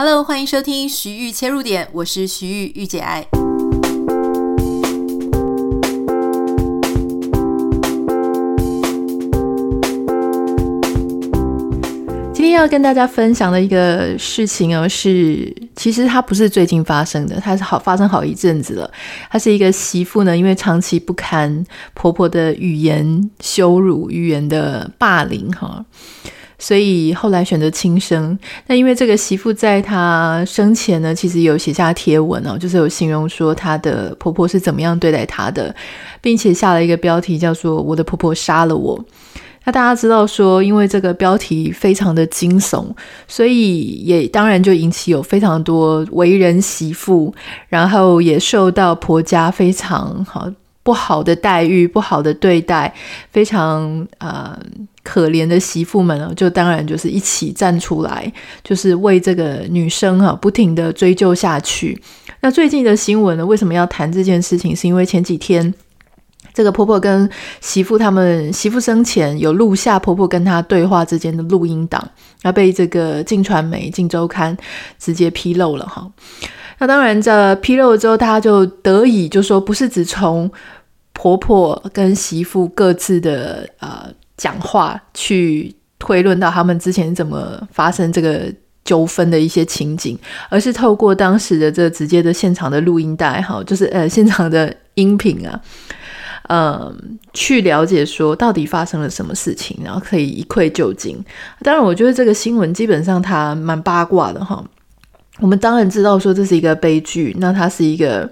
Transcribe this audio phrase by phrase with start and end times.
[0.00, 3.26] Hello，欢迎收听徐玉切入点，我是徐玉御姐爱。
[12.32, 18.88] 今天要跟大家分享的一个事情哦，是其实它不是最近发生的，它是好发生好一阵子了。
[19.28, 25.84] 它是一个媳妇呢，因为长期不堪婆婆的语言羞辱、语言的霸凌，哈。
[26.58, 28.36] 所以后来选择轻生。
[28.66, 35.74] 那因为这个媳妇在她生前呢，其实有写下贴文哦，就是有形容说她的婆婆是怎么样对待她的，
[36.20, 39.02] 并且下了一个标题叫做“我的婆婆杀了我”。
[39.64, 42.86] 那大家知道说，因为这个标题非常的惊悚，
[43.28, 47.32] 所以也当然就引起有非常多为人媳妇，
[47.68, 50.50] 然后也受到婆家非常好
[50.82, 52.92] 不好的待遇、不好的对待，
[53.30, 54.58] 非常啊。
[54.58, 54.66] 呃
[55.08, 58.30] 可怜的媳妇们啊，就当然就是一起站出来，
[58.62, 61.98] 就是为这个女生啊不停地追究下去。
[62.42, 64.76] 那最近的新闻呢，为什么要谈这件事情？
[64.76, 65.72] 是因为前几天
[66.52, 67.26] 这个婆婆跟
[67.62, 72.06] 媳妇他们媳妇生前有录下婆婆跟她对话之间的录音档，
[72.42, 74.54] 要被这个镜传媒、镜周刊
[74.98, 76.06] 直接披露了哈。
[76.80, 80.50] 那当然这披露了之后，大家就得以就说，不是只从
[81.14, 84.12] 婆婆跟媳妇各自的呃。
[84.38, 88.50] 讲话去推论到他们之前怎么发生这个
[88.84, 90.16] 纠纷的一些情景，
[90.48, 95.60] 而是透过当时的这直接的现场的录音带，哈，就是呃现场的音频啊，
[96.48, 96.96] 嗯，
[97.34, 101.22] 去了解说到底发生了什么事情，然后可以一窥究竟。
[101.62, 104.64] 当然，我觉得这个新闻基本上它蛮八卦的哈。
[105.40, 108.30] 我们当然知道说这是一个悲剧，那它是一个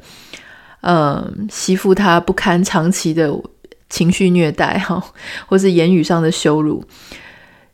[0.81, 3.31] 嗯媳妇她不堪长期的。
[3.89, 5.03] 情绪虐待哈，
[5.47, 6.85] 或是言语上的羞辱。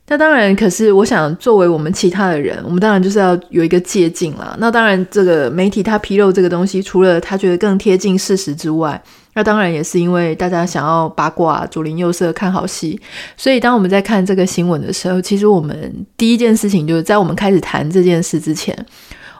[0.08, 4.54] 那当然，可是我想，作为我们其他的人，我们当然就是要有一个借镜啦。
[4.58, 9.00] 那当然，这个媒体他披露这个东西，除了他觉得更贴近事实之外，
[9.34, 13.00] 那当然也是因为大家想要八卦、左邻右舍看好戏。
[13.38, 18.76] 所以，当我们在看这个新闻的时候，其实我们第一件事情就是在我们开始谈这件事之前，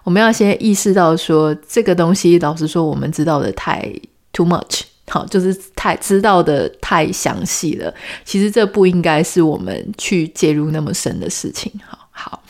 [0.05, 3.93] 我们要先意识到说，这个东西，老实说，我们知道的太
[4.33, 4.83] too much。
[5.13, 7.93] 好，就是太知道的太详细了。
[8.25, 11.71] 其实这不应该是我们去介入那么深的事情。
[11.87, 12.43] 好，好，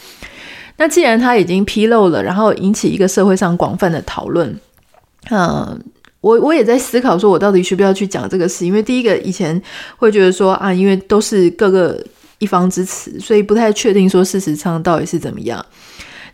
[0.77, 4.57] 那既然他已经披露了，然后引起一个社会上广泛的讨论，
[5.33, 5.77] 嗯，
[6.21, 8.65] 我我也在思考，说我到底需不需要去讲这个事？
[8.65, 9.61] 因为第一个，以前
[9.97, 12.01] 会觉得说啊，因为都是各个
[12.39, 15.67] 一方之词，所以不太确定说事实上到底是怎么样。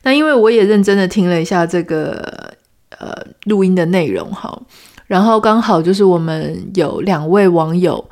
[0.03, 2.53] 那因为我也认真的听了一下这个
[2.99, 4.61] 呃录音的内容，哈。
[5.09, 8.03] 然后刚好就是我们有两位网友，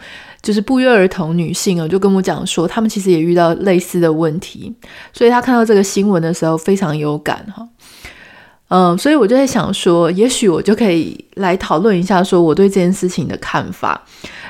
[0.42, 4.74] 就是不约而同女性哦，就跟我讲说，他们其实也遇到类似的问题，
[5.12, 7.68] 所以他看到这个新闻的时候非常有感哈。
[8.68, 14.02] 嗯，所以我就在想说，也许我就可以来讨论一下，说我对这件事情的看法。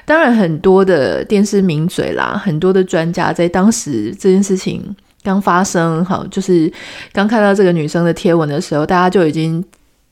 [0.05, 4.81] 当然，很多的电视名嘴啦，很多的专家在当时这件事情
[5.25, 6.73] 刚发生，哈，就是
[7.13, 9.65] 刚看到这个女生的贴文的时候，大家就已经。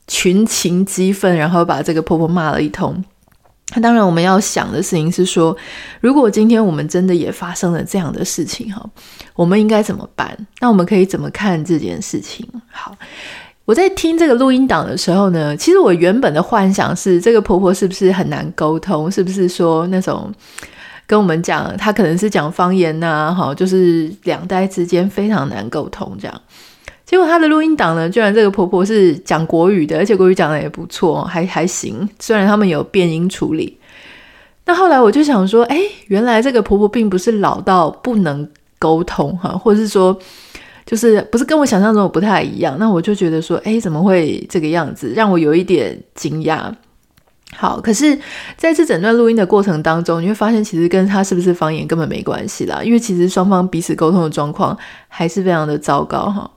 [0.07, 3.03] 群情激愤，然后把这个婆婆骂了一通。
[3.73, 5.57] 那当然，我们要想的事情是说，
[5.99, 8.87] 如果今天我们真的也发生了这样的事情，哈，
[9.33, 10.37] 我们应该怎么办？
[10.59, 12.47] 那我们可以怎么看这件事情？
[12.71, 12.95] 好，
[13.65, 19.11] 我在听这个录音档的时候呢，其实我原本的幻想是，这个婆婆是不是很难沟通？
[19.11, 20.31] 是不是说那种
[21.07, 23.33] 跟我们讲，她可能是讲方言呐？
[23.35, 26.41] 哈，就是两代之间非常难沟通这样。
[27.05, 32.09] 结果她的录音档呢，居然这个婆婆是讲国语的，而且国语讲的也不错，还还行。
[32.19, 33.77] 虽然他们有变音处理，
[34.65, 38.49] 那后来我就想说，哎，原来这个婆婆并不是老到不能
[38.79, 40.17] 沟通哈，或者是说，
[40.85, 42.75] 就是不是跟我想象中的不太一样。
[42.79, 46.73] 那我就觉得说，哎，怎么会这个样子，让我有一点惊讶。
[47.55, 48.17] 好，可是
[48.57, 54.75] 在这整段录音的过程当中，你会发现其实跟她是不是方言根本没关系啦，因为其实双方彼此沟通的状况
[55.07, 56.49] 还是非常的糟糕哈。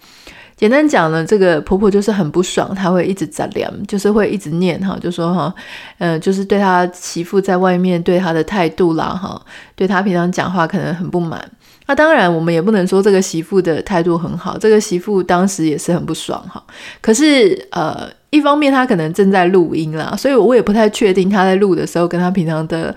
[0.58, 5.54] 简单讲呢，这个婆婆就是很不爽，她会一直杂念，就是会一直念哈，就说哈，
[5.98, 9.40] 嗯，就是对她媳妇在外面对她的态度啦哈，
[9.76, 11.40] 对她平常讲话可能很不满。
[11.86, 16.62] 那当然，我们也不能说这个媳妇的态度很好，这个媳妇当时也是很不爽哈。
[17.00, 22.94] 可是呃，一方面她可能正在录音啦，所以我也不太确定她在录的时候跟她平常的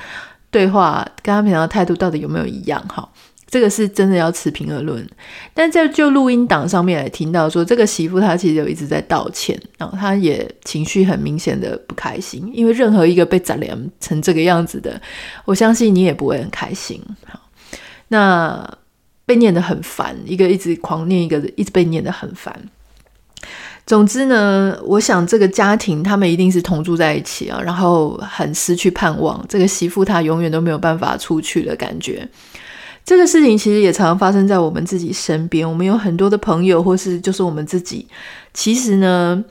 [0.49, 3.07] 对话，跟她平常的态度到底有没有一样哈。
[3.51, 5.05] 这个是真的要持平而论，
[5.53, 14.99] 但在就录音档上面来听到说，这个媳妇她其实有一直在道歉，然后她也情绪很明显的不开心，因为任何一个被砸脸成这个样子的，
[15.43, 17.01] 我相信你也不会很开心。
[17.27, 17.41] 好，
[18.07, 18.77] 那
[19.25, 22.57] 被念得很烦，一个一直狂念，一个一直被念得很烦。
[23.85, 32.25] 总之呢，我想这个家庭他们一定是同住在一起啊，然后很失去盼望，这个媳妇她永远都没有办法出去的感觉。
[33.03, 38.07] 这个事情其实也常常发生在我们自己身边，我们有很多的朋友，或是就是我们自己，
[38.53, 39.43] 其实呢。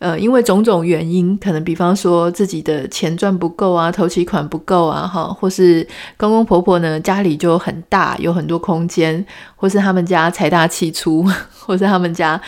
[0.00, 5.86] 呃，因为种种原因，可能比方说自己的钱赚不够啊，头期款不够啊，哈，或是
[6.18, 9.24] 公公婆婆呢家里就很大，有很多空间，
[9.56, 11.24] 或是他们家财大气粗，
[11.58, 12.38] 或是他们家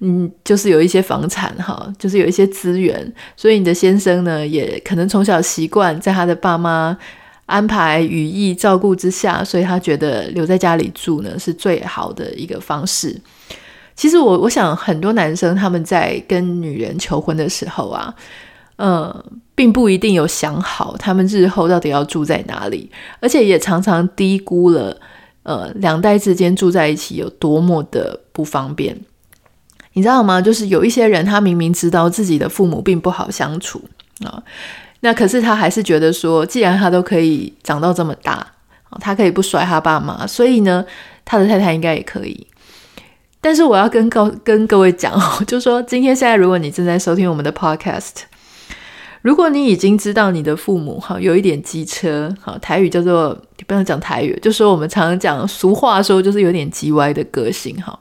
[0.00, 6.96] 嗯，就是有一些房产哈，就是有一些资源，所以你的先生呢，也可能从小习惯在他的爸妈
[7.46, 13.18] 安排羽翼照顾之下，所以他觉得留在家里住呢是最好的一个方式。
[13.94, 18.14] 其实我我想很多男生他们在跟女人求婚的时候啊，
[18.76, 22.90] 呃，并不一定有想好他们日后到底要住在哪里，
[23.20, 24.94] 而且也常常低估了
[25.44, 29.00] 呃两代之间住在一起有多么的不方便。
[29.94, 30.42] 你知道吗？
[30.42, 33.82] 就是有一些人他明明知道自己的父母并不好相处
[34.26, 34.42] 啊，
[35.00, 38.46] 那可是他还是觉得说，既然他都可以长到这么大，
[39.00, 40.84] 他可以不甩他爸妈，所以呢，
[41.24, 42.46] 他的太太应该也可以。
[43.40, 48.22] 但是我要跟各跟各位讲哦， 就是说今天现在如果你正在收听我们的 podcast，
[49.22, 57.96] 如果你已经知道你的父母哈有一点机车，好，台语叫做不要讲台语，就说我们常常讲俗话说就是有点叽歪的个性哈，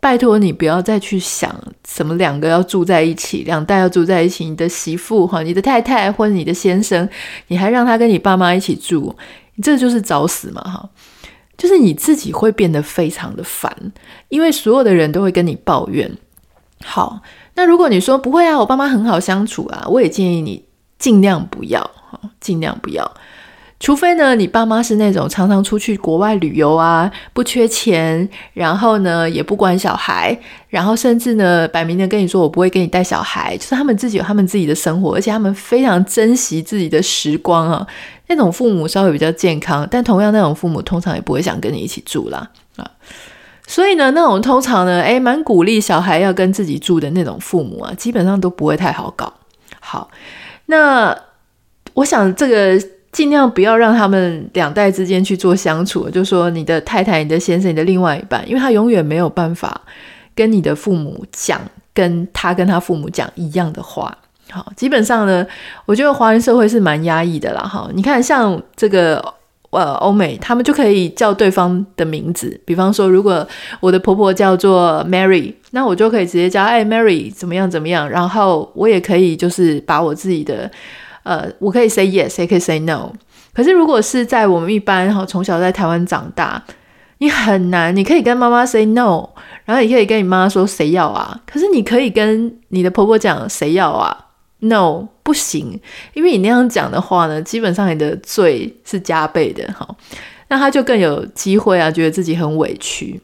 [0.00, 1.54] 拜托你不要再去想
[1.86, 7.06] 什么两个要住在一起，两代要住在一起，你的媳妇哈，你的太太或者你的先生，
[7.48, 9.14] 你还让他跟你爸妈一起住，
[9.62, 10.88] 这就是找死嘛哈。
[11.58, 13.92] 就是你自己会变得非常的烦，
[14.30, 16.10] 因为所有的人都会跟你抱怨。
[16.82, 17.20] 好，
[17.54, 20.64] 那如果你说不会啊，我爸妈很好相处啊，我也建议你
[20.98, 21.90] 尽量不要，
[22.40, 23.14] 尽量不要。
[23.80, 30.38] 除非呢，你爸妈是那种常常出去国外旅游啊，不缺钱，然后呢也不管小孩，
[30.68, 37.86] 然后甚至呢摆明的跟你说我不会给你带小孩，就是他们自己有他们自己的生活，而且他们非常珍惜自己的时光啊。
[38.26, 42.88] 那种父母稍微比较健康，但同样那种父母通常也不会想跟你一起住啦啊，
[43.66, 49.32] 所以呢，那种通常呢，诶，蛮鼓励小孩要跟自己住的那种父母啊，基本上都不会太好搞。
[49.80, 50.10] 好，
[50.66, 51.16] 那
[51.94, 52.80] 我想这个
[53.12, 59.80] 尽量不要让他们两代之间去做相处，就说你的太太、你的先生、你的另外一半，因为他永远没有办法
[60.34, 61.60] 跟你的父母讲，
[61.92, 64.16] 跟他跟他父母讲一样的话。
[64.50, 65.46] 好，基本上呢，
[65.86, 67.60] 我觉得华人社会是蛮压抑的啦。
[67.62, 69.22] 哈，你看，像这个
[69.70, 73.46] 呃欧美，他们就可以叫对方的名字，比方说，如果
[73.80, 80.68] 我的婆婆叫做 Mary，那我就可以直接叫哎 Mary 怎么样怎么样，然后我也可以就是把我自己的
[81.22, 83.12] 呃，我可以 say yes，也可以 say no。
[83.52, 86.62] 可是如果是在我们一般哈，从小在台湾长大，
[87.18, 89.28] 你很难，你可以跟妈妈 say no，
[89.64, 94.26] 然后也可以跟你妈说谁要啊，可是你可以跟你的婆婆讲谁要啊。
[94.62, 95.80] No，不行，
[96.12, 99.88] 因为你那样讲的话呢，基本上你的罪是加倍的哈。
[100.48, 103.18] 那他就更有机会啊，觉得自己很委屈。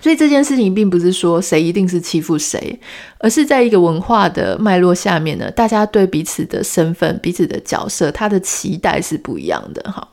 [0.00, 2.80] 所以这件事情并不是说谁一定是欺负谁，
[3.18, 10.08] 而是在一个文化的脉络下面呢，大家对彼此的身份、彼此的角色，他的期待是不一样的哈。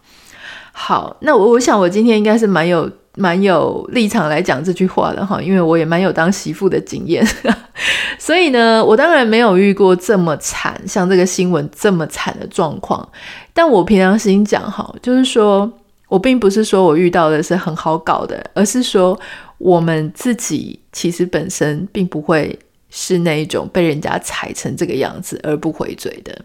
[0.72, 2.92] 好，那我我想我今天应该是蛮有。
[3.20, 7.28] 蛮有立场来讲这句话的哈，因为我也蛮有当媳妇的经验，
[8.20, 13.10] 所以呢，我当然没有遇过这么惨，像这个新闻这么惨的状况。
[13.56, 15.68] 但我平常心讲哈，就是说
[16.08, 19.20] 我并不是说我遇到的是很好搞的，而是说
[19.58, 22.58] 我们自己其实本身并不会
[22.90, 26.40] 是那一种被人家踩成这个样子而不回嘴的。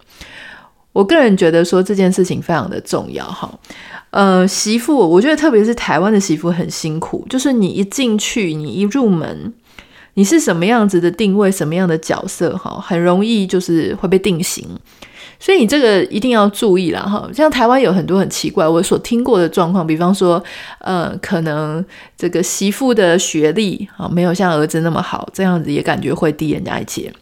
[0.92, 3.50] 我个人觉得说这件事情非常的重要哈。
[4.10, 9.54] 呃，媳妇，我觉得特别是台湾的媳妇很辛苦，就是你一进去，你一入门，
[10.14, 14.68] 你是什么样子的定位，什么样的角色，哈，很容易就是会被定型，
[15.42, 17.28] 所以你这个一定要注意啦，哈。
[17.34, 20.40] 像台湾有很多很奇怪我所听过的状况，比方说，
[20.78, 21.84] 呃，可能
[22.16, 27.12] 这个媳妇的学历啊没有像儿子那么好，这样子也感觉会低人家一截。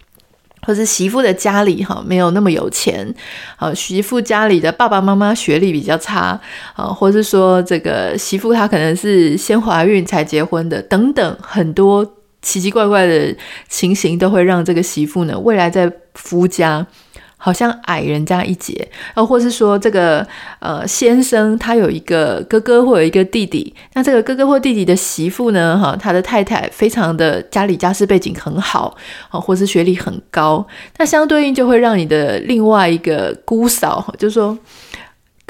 [0.67, 3.15] 或是媳妇的家里哈没有那么有钱，
[3.57, 6.39] 啊，媳妇家里的爸爸妈妈学历比较差，
[6.75, 12.07] 啊，或是说这个媳妇她可能是先怀孕才结婚的，等等，很多
[12.43, 13.35] 奇奇怪怪的
[13.71, 16.87] 情形都会让这个媳妇呢未来在夫家。
[17.43, 20.27] 好像矮人家一截，然后或是说这个
[20.59, 28.95] 呃先生他有一个哥哥或有一个弟弟，那这个哥哥或弟弟的媳妇呢，哈，他的太太非常的家里家世背景很好，
[29.31, 30.67] 啊，或是学历很高，
[30.99, 34.57] 那相对应就会让你的另外一个姑嫂，就是说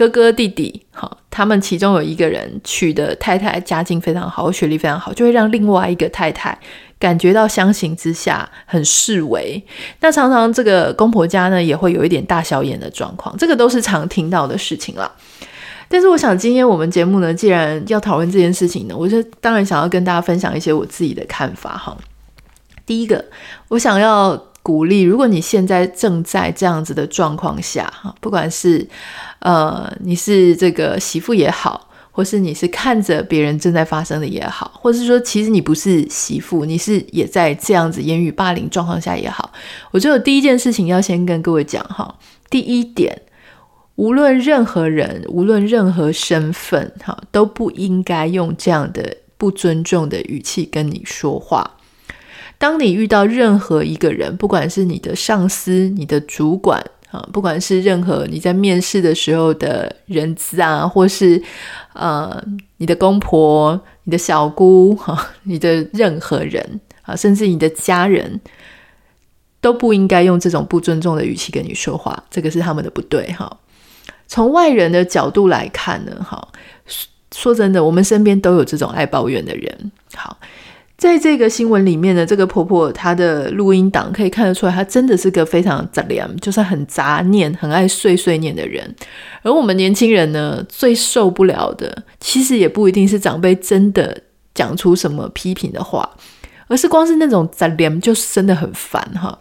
[0.01, 6.59] 哥哥弟弟，好，他们其中有一个人娶的太太家境非常好，学历非常好，就会让另外一个太太
[6.99, 9.63] 感觉到相形之下很视为。
[10.01, 15.13] 那常常这个公婆家呢，也会有一点大小眼的状况，这个都是常听到的事情了。
[15.87, 21.95] 但是我想今天我们节目呢，既然要讨论这件事情呢，我就当然想要跟大家分享一些我自己的看法哈。
[22.87, 23.23] 第一个，
[23.69, 24.35] 我想要
[24.71, 28.87] 鼓励，如果你现在正在这样子的状况下哈，不管是
[29.41, 39.51] 呃你是这个媳妇也好，或是你是看着别人正在发生的也好，或是说其实你不是媳妇，你是也在这样子言语霸凌状况下也好，
[39.91, 42.15] 我觉得第一件事情要先跟各位讲哈，
[42.49, 43.23] 第一点。
[43.97, 51.69] 无论任何人，无论任何身份，哈，都不应该用这样的不尊重的语气跟你说话。
[52.61, 56.79] 当你遇到任何一个人，不管是你的上司、你的主管，
[57.11, 61.43] 啊，不管是任何你在面试的时候的人资啊，或是
[61.95, 62.39] 呃
[62.77, 68.39] 你的公婆、你的小姑，哈，你的任何人啊，甚至你的家人，
[69.63, 72.23] 都不应该用这种不尊重的语气跟你说话。
[72.31, 73.57] 这个是他们的不对，哈。
[74.29, 76.47] 从外人的角度来看呢，哈，
[77.33, 79.93] 说真的，我们身边都有这种爱抱怨的人。
[80.15, 80.37] 好，
[81.01, 88.95] 在这个新闻里面呢，这个婆婆她的录音档可以看得出来，她真的是个非常杂念，就是很杂念、很爱碎碎念的人。
[89.41, 94.15] 而我们年轻人呢，最受不了的，其实也不一定是长辈真的
[94.53, 96.07] 讲出什么批评的话，
[96.67, 99.39] 而是光是那种杂念就真的很烦哈。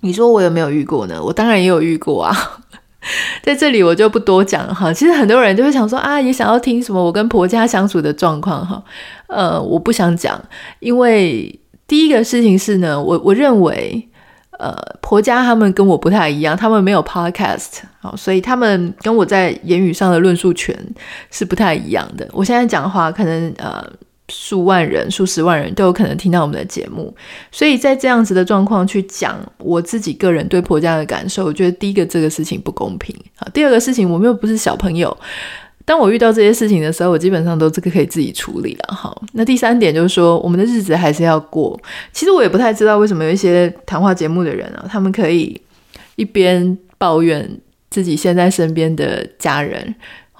[0.00, 1.22] 你说我有没有遇过呢？
[1.22, 2.36] 我当然也有遇过啊。
[3.42, 4.92] 在这里我就不多讲哈。
[4.92, 8.82] 其实很多人就会想说啊，也想要听什么我跟婆家相处的状况哈。
[9.26, 10.40] 呃，我不想讲，
[10.80, 14.08] 因为第一个事情是呢，我我认为
[14.58, 20.76] 呃婆家他们跟我不太一样，他们没有 podcast 好，所以他们跟我在言语上的论述权
[21.30, 22.28] 是不太一样的。
[22.32, 23.84] 我现在讲的话，可能呃。
[24.30, 27.14] 数万人、数十万人都有可能听到我们的节目，
[27.50, 33.48] 所以在这样子的状况去讲我自己个人对婆家的感受，我觉得第一个这个事情不公平啊。
[33.52, 35.14] 第二个事情，我们又不是小朋友，
[35.84, 38.94] 当我遇到这些事情的时候，我基本上都这个可以自己处理了。
[38.94, 41.78] 好，那第三点就是说，我们的日子还是要过。
[42.12, 45.60] 其实我也不太知道为什么有一些谈话节目的人啊，他们可以
[46.14, 47.50] 一边抱怨
[47.90, 49.94] 自己现在身边的家人。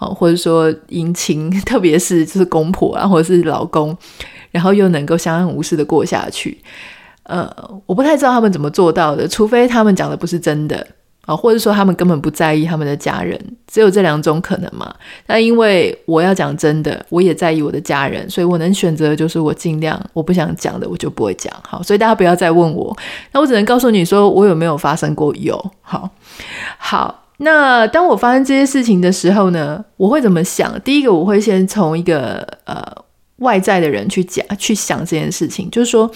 [0.08, 3.96] 或者说姻亲， 特别是就是公婆啊，或者是老公，
[4.50, 6.58] 然后又能够相安无事的过下去，
[7.24, 7.48] 呃，
[7.86, 10.86] 我不太知道他们怎么做到的，除非他们讲的不是真的
[11.26, 14.92] 啊，或者说他们根本不在意他们的家人，只有这两种可能嘛。
[15.26, 21.52] 那因为我要讲真的，我也在意我的家人，所以我能选择的就是我尽量我不想讲的，我就不会讲。
[21.62, 22.96] 好，所以大家不要再问我，
[23.32, 25.34] 那我只能告诉你说，我有没有发生过？
[25.36, 25.72] 有。
[25.82, 26.08] 好，
[26.78, 27.16] 好。
[27.42, 30.78] 那当我发生这些事情的时候呢，我会怎么想？
[30.82, 32.84] 第一个，我会先从一个呃
[33.36, 36.10] 外在的人去讲去想这件事情，就是说，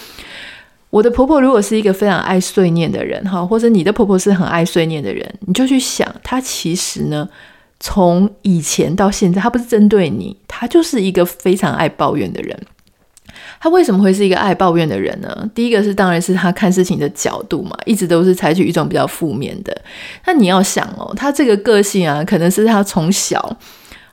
[0.91, 7.27] 我的婆婆如果是一个非常爱碎念的人哈，或者你的婆婆是很爱碎念的人，你就去想，她其实呢，
[7.79, 12.55] 从以前到现在，她不是针对你，她就是一个非常爱抱怨的人。
[13.59, 15.49] 他为什么会是一个爱抱怨的人呢？
[15.55, 19.75] 第一个是，当然是他看事情的角度嘛，一直都是采取一种比较负面的。
[20.25, 23.57] 那你要想哦，他这个个性啊，可能是他从小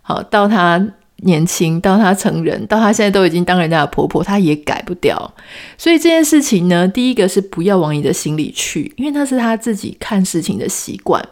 [0.00, 0.84] 好到他
[1.24, 5.34] 年轻，到他成人，到他现在都已经当人家的婆婆，他也改不掉。
[5.76, 11.22] 所以这件事情呢，第一个是不要往你的心里去，因为那是他自己看事情的习惯。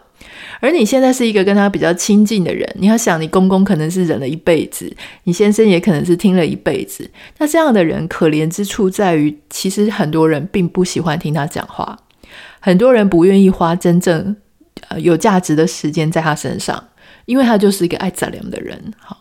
[0.59, 4.91] 而你现在是一个跟他比较亲近的人，你要想，你公公可能是忍了一辈子，
[5.23, 7.09] 你先生也可能是听了一辈子。
[7.37, 11.97] 那这样的人可怜之处在于，其实很多人并不喜欢听他讲话，
[12.59, 14.35] 很多人不愿意花真正
[14.89, 16.87] 呃有价值的时间在他身上，
[17.25, 18.93] 因为他就是一个爱杂粮的人。
[18.99, 19.20] 好。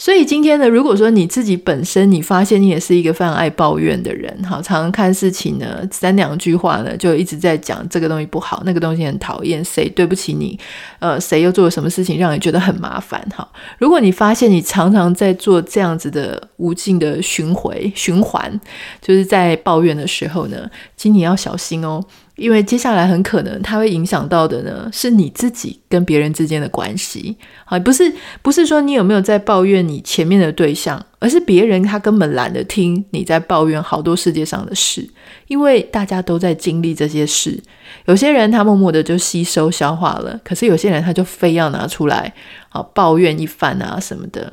[0.00, 10.58] 所以今天呢，如果说你自己本身你发现你也是一个非常爱抱怨的人，好，常常看事情呢，三两句话呢就一直在讲这个东西不好，那个东西很讨厌，谁对不起你，
[11.00, 13.46] 呃，谁又做了什么事情让你觉得很麻烦，哈。
[13.76, 18.58] 如果你发现你常常在做这样子的无尽的循环循环，
[19.02, 20.66] 就是在抱怨的时候呢，
[20.96, 22.02] 请你要小心哦。
[22.40, 27.36] 因为接下来很可能它会影响到的呢，是你自己跟别人之间的关系。
[27.66, 35.06] 好，不是不是说你有没有在抱怨你前面的对象，而是别人他根本懒得听你在抱怨好多世界上的事，
[35.48, 37.62] 因为大家都在经历这些事。
[38.06, 42.32] 有些人他默默的就吸收消化了，可是有些人他就非要拿出来
[42.70, 44.50] 好抱怨一番啊什么的。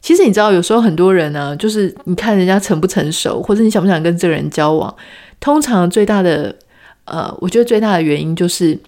[0.00, 4.94] 其实你知道，有时候很多人呢，就是你看人家成不成熟，或者你想不想跟这个人交往，
[5.40, 6.54] 通常最大的。
[7.10, 8.78] 呃，我觉得最大的原因就是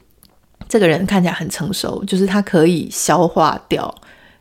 [0.69, 3.93] 这个人看起来很成熟，就是他可以消化掉，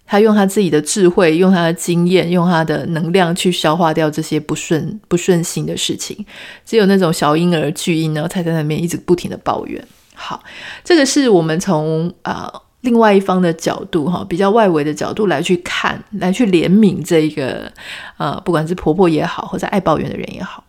[0.06, 6.26] 他用他自己的智慧，用他的经验，用他的能量去消化掉这些不顺不顺心的事情。
[6.66, 9.84] 只有那种小婴儿巨婴呢，才在那边一直不停的抱怨。
[10.14, 10.44] 好，
[10.84, 17.72] 这个是我们从啊、另外一方的角度哈，比较外围的角度来去看，来去怜悯这一个、
[18.18, 20.64] 呃，不管是婆婆也好，或者爱抱怨的人也好。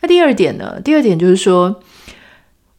[0.00, 0.80] 那第二点呢？
[0.82, 1.82] 第二点就是说。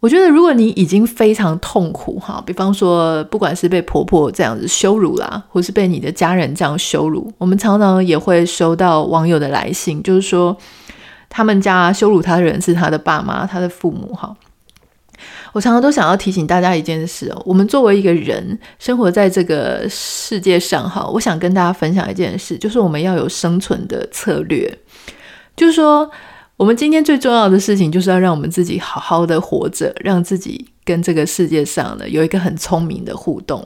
[0.08, 10.56] 我觉得，如果你已经非常痛苦哈，比方说，不管是被婆婆这样子羞辱啦，或是被你的家人这样羞辱，我们常常也会收到网友的来信，就是说
[11.28, 14.34] 他们家羞辱他的人是他的爸妈、他的父母哈。
[15.52, 24.74] 我常常都想要提醒大家一件事哦，我们作为一个人生活在这个世界上哈，我想跟大家分享一件事，就是我们要有生存的策略，
[25.58, 26.10] 就是说。
[26.58, 33.66] 我们今天最重要的事情，就是要让我们自己好好的活着，让自己跟这个世界上呢有一个很聪明的互动。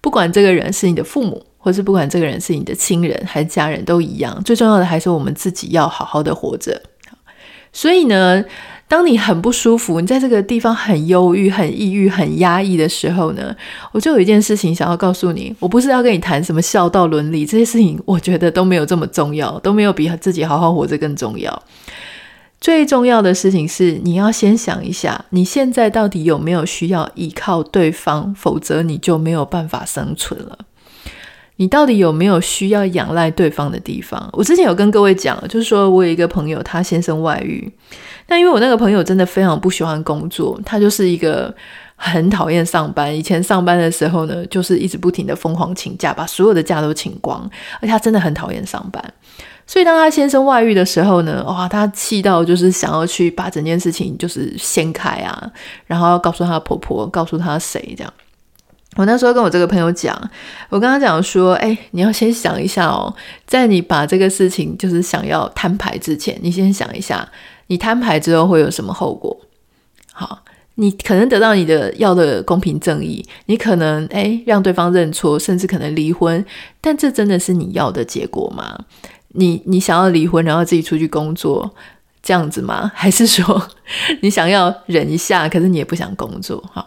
[0.00, 4.42] 不管这个人是你的父母，或是不管这个人是你的亲人还是家人，都一样。
[4.42, 6.82] 最重要的还是我们自己要好好的活着。
[7.72, 8.44] 所以呢，
[8.88, 13.54] 当你很不舒服，你在这个地方很忧郁、很抑郁、很压抑的时候呢，
[13.92, 15.54] 我就有一件事情想要告诉你。
[15.60, 21.62] 我不是要跟你谈什么孝道伦理这些事情，我觉得都没有这么重要，都没有比自己好好活着更重要。
[22.60, 30.58] 最重要的事情是，你要先想一下，你现在到底有没有需要依靠对方，否则你就没有办法生存了。
[31.58, 34.28] 你到底有没有需要仰赖对方的地方？
[34.32, 37.70] 我之前有跟各位讲，就是说我有一个朋友，他先生外遇，
[38.26, 41.54] 但因为我那个朋友真的非常不喜欢工作，他就是一个
[41.94, 43.16] 很讨厌上班。
[43.16, 47.48] 以前上班的时候呢，就是一直不停的疯狂请假，把所有的假都请光，
[47.80, 49.02] 而且他真的很讨厌上班。
[49.66, 55.50] 所以，当他先生外遇的时候呢，哇，他气到就是想要去把整件事情就是掀开啊，
[55.86, 58.12] 然后要告诉他婆婆，告诉他谁这样。
[58.94, 60.16] 我那时候跟我这个朋友讲，
[60.70, 67.28] 我跟他讲说，哎，你要先想一下哦，在你把这个事情就是想要摊牌之前，你先想一下，
[67.66, 69.36] 你摊牌之后会有什么后果？
[70.12, 70.38] 好，
[70.76, 76.42] 你可能得到你的要的公平正义，你可能哎让对方认错，甚至可能离婚，
[76.80, 78.78] 但这真的是你要的结果吗？
[79.34, 81.70] 你你想要离婚，然后自己出去工作，
[82.22, 82.90] 这样子吗？
[82.94, 83.62] 还是说
[84.22, 86.62] 你想要忍一下，可是你也不想工作？
[86.72, 86.86] 哈，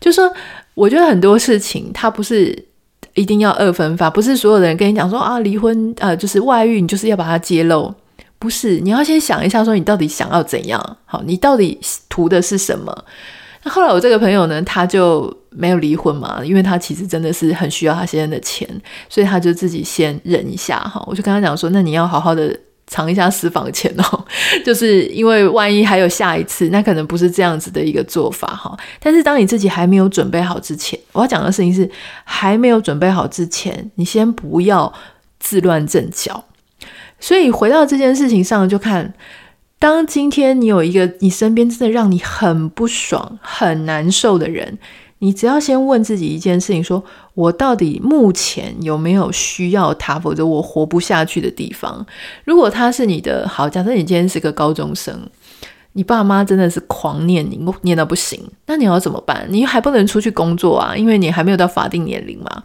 [0.00, 0.30] 就说
[0.74, 2.66] 我觉得很多事情它不是
[3.14, 7.92] 一定要二分法，不是所有的人跟你讲说啊，离婚呃就是外遇，你就是要把它揭露，
[8.38, 10.96] 不是，你要先想一下，说你到底想要怎样？
[11.04, 13.04] 好，你到底图的是什么？
[13.64, 18.68] 那后来我这个朋友呢，他就没有离婚嘛，因为他其实真的是很需要他先生的钱，
[19.08, 21.02] 所以他就自己先忍一下哈。
[21.06, 24.24] 我就跟他讲说，那你要好好的藏一下私房钱哦，
[24.64, 28.76] 就是因为万一还有下一次，那可能不是这样子的一个做法哈。
[29.00, 31.90] 但是当你自己还没有准备好之前，我要讲的事情是，
[32.24, 34.92] 还没有准备好之前，你先不要
[35.38, 36.44] 自乱阵脚。
[37.18, 39.12] 所以回到这件事情上，就看。
[39.78, 44.78] 当今天你有一个你身边真的让你很不爽、很难受的人，
[45.20, 47.02] 你只要先问自己一件事情：说
[47.34, 52.04] 我到底目前有没有需要他，否则我活不下去的地方？
[52.44, 55.14] 如果他是你的好，假设你今天是个高中生，
[55.92, 59.46] 你爸妈真的是狂念你，念到不行，那你要怎么办？
[59.50, 62.64] 你还不能出去工作啊，因为你还没有到法定年龄嘛，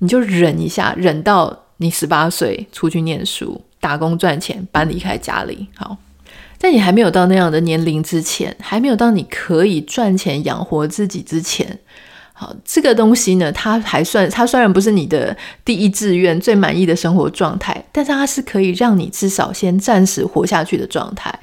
[0.00, 5.96] 你就忍一下，忍到你十八岁出去念书、打工赚钱、搬离开家里，好。
[6.62, 11.76] 在你还没有到那样的年龄之前，还没有到你可以赚钱养活自己之前，
[12.32, 21.36] 好，这个东西呢，它还算，它虽然不是你的第一志愿、最满意的生活状态，但是它是可以让你至少先暂时活下去的状态。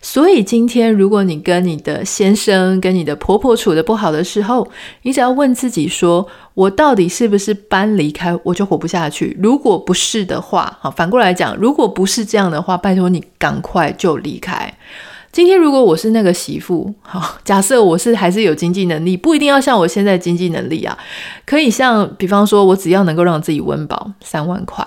[0.00, 4.68] 所以今天，如果你跟你的先生、跟你的婆婆处得不好的时候，
[5.02, 9.36] 你只要问自己说：我到底是不是搬离开我就活不下去？
[9.40, 14.72] 如果不是的话，好，反过来讲，如果不是这样的话，拜托你赶快就离开。
[15.30, 20.96] 今天如果我是那个媳妇，好，假设我是还是有经济能力， 不一定要像我现在经济能力啊，
[21.44, 24.86] 可以像比方说，我只要能够让自己温饱三万块。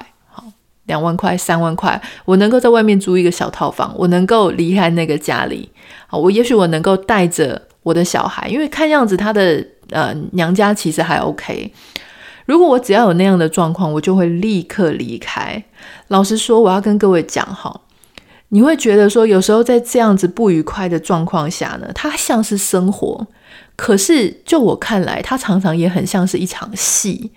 [0.92, 5.70] 两万块、三万块，我能够在外面租一个小套房，我能够离开那个家里，
[6.08, 11.72] 啊，我也许我能够带着我的小孩，因为看样子他的呃娘家其实还 OK。
[12.46, 15.64] 如果我只要有那样的状况，我就会立刻离开。
[16.10, 17.82] 老实说，我要跟各位讲哈，
[18.50, 23.26] 你会觉得说，有时候在这样子不愉快的状况下呢，它像是生活，
[23.78, 27.32] 可是就我看来，它常常也很像是一场戏。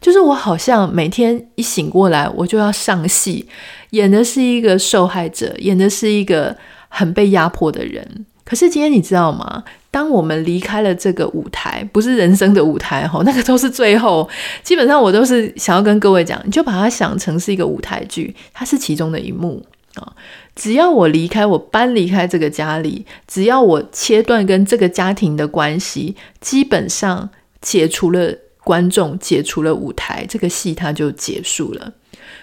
[0.00, 3.46] 就是我好像每天一醒过来，我就要上戏，
[3.90, 6.56] 演的是一个受害者，演的是一个
[6.88, 8.26] 很被压迫的人。
[8.44, 9.62] 可是今天你知道吗？
[9.92, 14.28] 当我们离开了这个舞台，不是人生的舞台哈，那个都是最后。
[14.62, 20.12] 基本上我都是想要跟各位讲，你就把它想成是一个舞台剧，它是其中的一幕啊。
[20.56, 28.32] 只要我离开，我搬离开这个家里，只要我切断跟这个家庭的关系，基本上解除了
[28.64, 31.92] 观众，解除了舞台，这个戏它就结束了。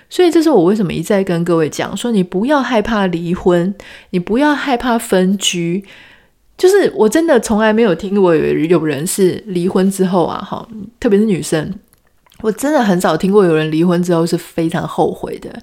[0.09, 3.73] 所以这是我为什么一再跟各位讲说，你不要害怕离婚，
[4.11, 5.83] 你不要害怕分居。
[6.57, 10.67] 就是我真的从来没有听过有人是离婚之后啊，哈，
[10.99, 11.71] 特别是女生，
[12.41, 15.53] 我真的很少听过有人离婚之后是非常后悔的。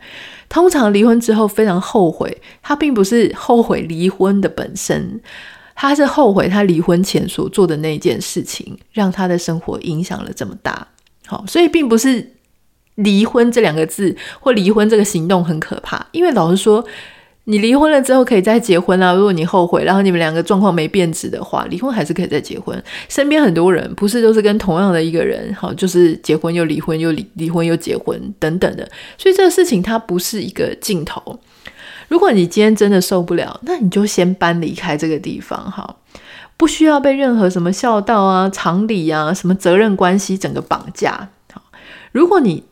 [0.48, 5.20] 通常离婚之后非常后悔，他并不是后悔离婚的本身，
[5.74, 10.86] 他是后悔他离婚前所做的那件事情，让他的生活影响了这么大。
[11.26, 12.32] 好，所以并不是
[12.96, 16.84] 离婚这两个字或离婚这个行动很可怕，因为老实说。
[17.46, 22.82] 你离婚了之后可以再结婚啊，如果你后悔，然后你们两个状况没变质的话，离婚还是可以再结婚。
[23.06, 31.38] 身边很多人不是都是跟同样的一个人，好，就是结婚又离婚又离离婚又结婚等等的，所以这个事情它不是一个尽头。
[32.08, 35.96] 如果你今天真的受不了，那你就先搬离开这个地方，哈，
[36.56, 41.28] 不需要被任何什么孝道啊、常理啊、什么责任关系整个绑架。
[41.52, 41.62] 好，
[42.12, 42.64] 如果你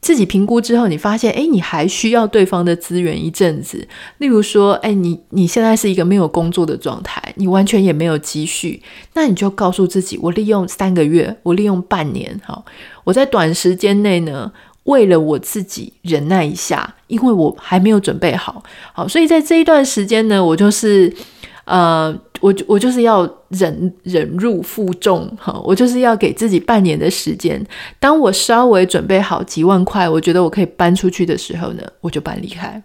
[0.00, 3.86] 自己评估之后，你发现，诶，你还需要对方的资源一阵子。
[4.16, 12.64] 例如说，诶，你你现在是一个没有工作的状态，你完全也没有积蓄，那你就告诉自己，我利用三个月，我利用半年，好，
[13.04, 14.50] 我在短时间内呢，
[14.84, 18.62] 为了我自己忍耐一下，因为我还没有准备好，
[18.92, 21.12] 好，所以在这一段时间呢，我就是，
[21.64, 22.18] 呃。
[22.40, 27.62] 我我就是要忍忍辱负重哈，我就是要给自己半年的时间。
[27.98, 32.82] 当我稍微准备好几万块，我觉得我可以搬出去的时候呢，我就搬离开。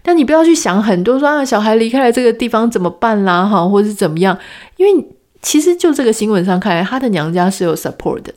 [0.00, 4.38] 但你不要去想很多说啊，小孩离开了这个地方怎么办啦哈，或者是怎么样？
[4.76, 5.04] 因为
[5.42, 8.32] 其实就这个新闻上看来，他的娘家是有 support 的。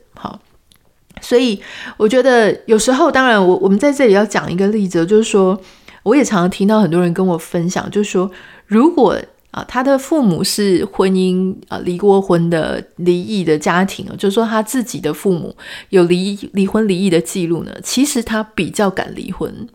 [1.20, 1.60] 所以
[1.96, 5.60] 我觉得有时候，当然我我们在这里要讲一个例子，就是说，
[6.02, 8.30] 我也常常听到很多人跟我分享，就是说
[8.66, 9.18] 如果。
[9.52, 15.54] 啊，他的父母是婚姻啊离过婚的离异的家庭，就是说他自己的父母
[15.90, 17.70] 有离离婚离异的记录呢。
[17.82, 19.68] 其实他比较敢离婚，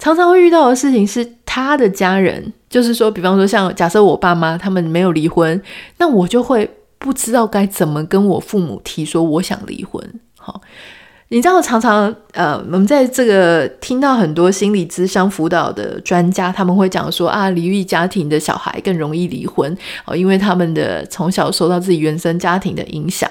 [0.00, 5.62] 常常会遇到的事情是他的家人，就是说，比方说像假设我爸妈他们没有离婚，
[5.98, 6.68] 那我就会
[6.98, 10.02] 不知道该怎么跟我父母提说我想离婚。
[11.30, 23.30] 你知道，常常呃，我们在这个听到很多心理咨商辅导的专家，他们会讲说啊，离异家庭的小孩更容易离婚哦，因为他们的从小受到自己原生家庭的影响。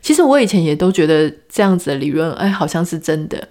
[0.00, 3.48] 其实我以前也都觉得这样子的理论，哎，好像是真的。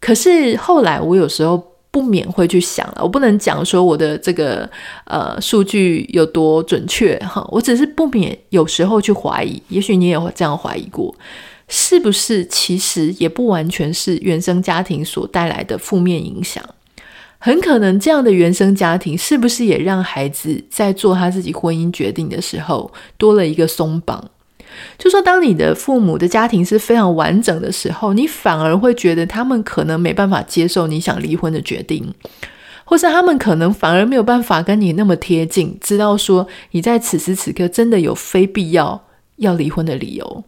[0.00, 4.66] 可是后来我有时候不免会去想了，我不能讲说我的这个
[5.04, 11.14] 呃数据有多准确哈，我只是不免有时候去怀疑，也许你也会这样怀疑过。
[11.72, 16.62] 是不是其实也不完全是原生家庭所带来的负面影响？
[17.38, 24.22] 很可能这样的原生家庭是不是也让孩子在做他自己婚姻决定的时候多了一个松绑？
[24.98, 32.12] 就说当你的父母的家庭是非常完整的时候，你反而会觉得他们可能没办法接受你想离婚的决定，
[32.84, 39.02] 或是他们可能反而没有办法跟你那么贴近，知道说你在此时此刻真的有非必要
[39.40, 40.44] 要离婚的理由。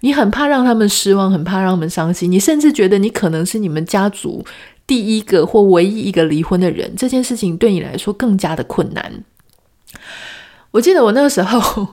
[0.00, 4.44] 你很怕让他们失望，很怕让他们伤心，你甚至觉得你可能是你们家族
[4.86, 9.24] 第一个或唯一一个离婚的人，这件事情对你来说更加的困难。
[10.70, 11.86] 我记得我那个时候，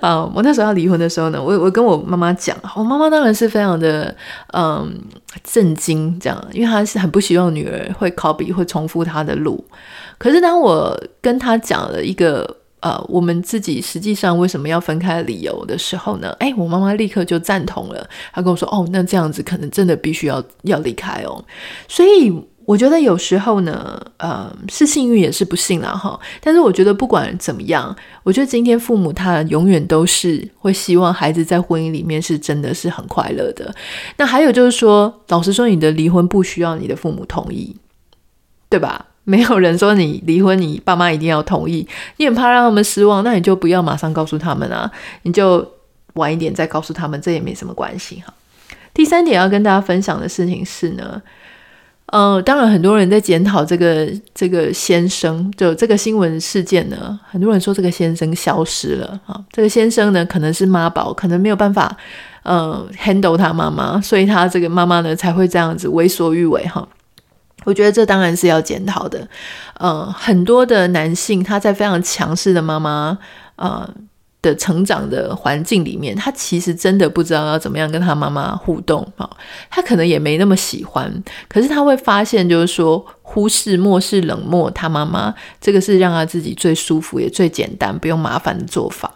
[0.00, 4.14] 啊、 我那时候要离婚的时候呢，我我跟我妈妈讲，我妈妈当然是非常的
[4.52, 4.96] 嗯
[5.42, 9.64] 震惊，这样，因为她是很不希望女儿会 copy 会重复她的路。
[10.18, 12.58] 可是当我跟她讲了一个。
[12.80, 16.34] 呃，我们自己实际上为什么要分开理由的时候呢？
[16.38, 18.08] 哎，我妈妈立刻就赞同了。
[18.32, 21.44] 她跟我说：“哦，那这样子可能真的必须要要离开哦。”
[21.88, 22.32] 所以
[22.64, 26.18] 我觉得有时候呢，呃，是幸运也是不幸啦哈。
[26.40, 33.74] 但是我觉得不管怎么样，我觉得今天父母他永远都是会希望孩子在婚姻里面是真的是很快乐的。
[34.16, 37.76] 那还有就是说，老实说，你的离婚不需要你的父母同意，
[38.68, 39.06] 对吧？
[39.30, 41.86] 没有人说你离婚，你爸妈一定要同意。
[42.18, 44.90] 你很怕让他们失望，那你就不要马上告诉他们啊，
[45.22, 45.64] 你就
[46.14, 48.34] 晚一点再告诉他们，这也没什么关系哈。
[48.92, 51.22] 第三点要跟大家分享的事情是呢，
[52.06, 61.96] 呃，当然很多人在检讨这个这个先生，就这个新闻事件呢，很多人说这个先生消失了啊，这个先生呢可能是妈宝，可能没有办法
[62.42, 66.86] 呃 handle 他妈妈，所以他这个妈妈呢才会这样子为所欲为哈。
[67.64, 69.28] 我觉得这当然是要检讨的。
[69.74, 73.18] 呃，很多的男性他在非常强势的妈妈，
[73.56, 73.88] 呃。
[74.42, 79.28] 的成长的环境里面，他其实真的不知道要怎么样跟他妈妈互动啊，
[79.68, 81.12] 他可能也没那么喜欢，
[81.46, 89.12] 可是他会发现，就是说忽视、漠视、冷漠他妈妈，这个是让他自己最舒服也最简单、不用麻烦的做法。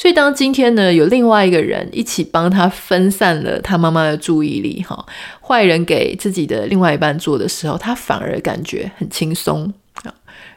[0.00, 5.04] 所以，当今天呢，有另外一个人一起帮他分散了他妈妈的注意力，哈，
[5.42, 9.70] 坏人给自己的另外一半做的时候，他反而感觉很轻松
[10.04, 10.14] 啊。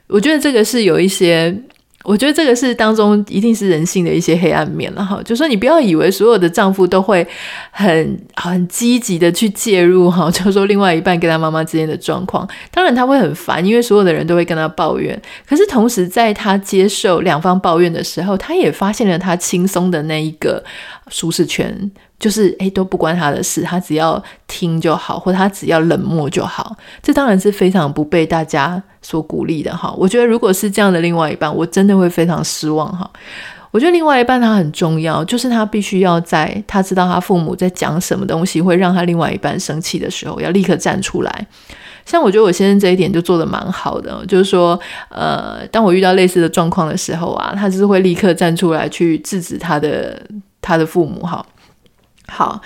[0.08, 1.54] 我觉得这个是有一些。
[2.04, 7.26] 我觉得这个是当中一定是人性的一些黑暗面了哈，就说你不要以为所有的丈夫都会
[7.72, 20.64] 很很积极的去介入哈， 就说另外一半跟他妈妈之间的状况，当然他会很烦，因为所有的人都会跟他抱怨，可是同时在他接受两方抱怨的时候，他也发现了他轻松的那一个
[21.08, 21.92] 舒适圈。
[22.24, 26.74] 就是诶，都不关他的事，他只要听就好，或者他只要冷漠就好。
[27.02, 29.94] 这当然是非常不被大家所鼓励的哈。
[29.98, 33.12] 我觉得如果是这样的另外一半，我真的会非常失望哈。
[33.72, 41.48] 我觉得另外一半他很重要，就是他必须要在他知道他父母在讲什么东西会让他另外一半生气的时候，要立刻站出来。
[42.06, 50.18] 像我觉得我先生这一点就做得蛮好的，就是说，呃，当我遇到类似的状况的时候啊，他就是会立刻站出来去制止他的
[50.62, 51.46] 他的父母哈。
[52.28, 52.62] 好，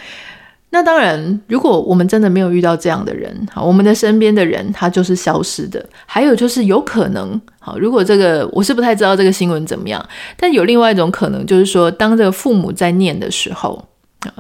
[0.70, 5.84] 那当然，如果我们真的没有遇到这样的人，好，我们的身边的人他就是消失的。
[6.06, 13.88] 还有就是有可能，好，如果这个我是不太知道这个新闻怎么样，但有另外一种可能，就是说，当这个父母在念的时候，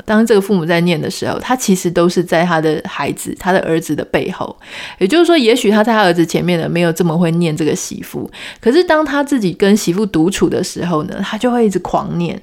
[0.05, 4.53] 当这个父母在念的时候，他其实都是在他的孩子、他的儿子的背后。
[4.99, 12.41] 也就是说，也许他在他儿子前面呢，没有这么会念这个媳妇，可是当他自己跟媳妇独处的时候呢，他就会一直狂念。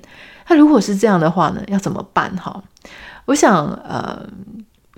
[0.49, 2.35] 那如果是这样的话呢，要怎么办？
[2.37, 2.63] 哈，
[3.25, 4.27] 我想，呃，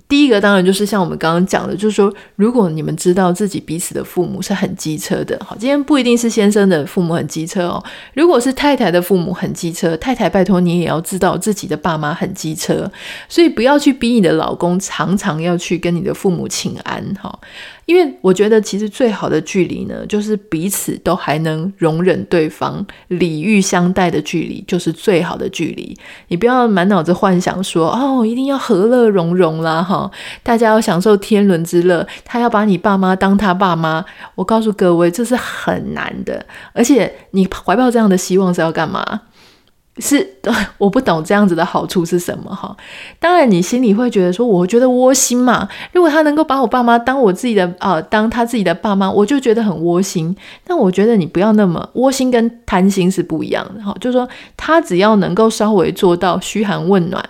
[0.07, 7.83] 第一个当然就是像我们刚刚讲的，就是说，如果你们知道自己彼此的父母是很机车的，好，今天不一定是先生的父母很机车哦，
[8.13, 12.89] 如果是太太的父母很机车，太太拜托你也要知道自己的爸妈很机车，
[13.29, 17.39] 所以不要去逼你的老公常常要去跟你的父母请安，哈。
[17.87, 25.97] 因为我觉得，其实最好的距离呢，就是彼此都还能容忍对方、礼遇相待的距离，就是最好的距离。
[26.27, 30.11] 你不要满脑子幻想说，哦，一定要和乐融融啦，哈，
[30.43, 32.05] 大家要享受天伦之乐。
[32.25, 34.03] 他要把你爸妈当他爸妈，
[34.35, 36.45] 我告诉各位，这是很难的。
[36.73, 39.21] 而且，你怀抱这样的希望是要干嘛？
[39.99, 40.27] 是，
[40.77, 42.75] 我不懂这样子的好处是什么哈。
[43.19, 45.67] 当然，你心里会觉得说，我觉得窝心嘛。
[45.91, 50.35] 如果他能够把我爸妈当我自己的、呃，当他自己的爸妈，我就觉得很窝心。
[50.65, 53.95] 但我觉得你不要那么窝心，跟贪心是不一样的哈。
[53.99, 57.23] 就是说，他只要能够稍微做到嘘寒问暖。